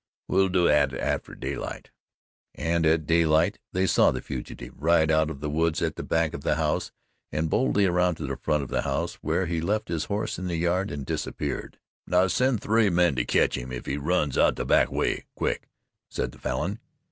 [0.27, 1.91] We'll do that atter daylight."
[2.55, 6.33] And at daylight they saw the fugitive ride out of the woods at the back
[6.33, 6.91] of the house
[7.31, 10.47] and boldly around to the front of the house, where he left his horse in
[10.47, 11.77] the yard and disappeared.
[12.07, 15.69] "Now send three men to ketch him if he runs out the back way quick!"
[16.09, 16.79] said the Falin.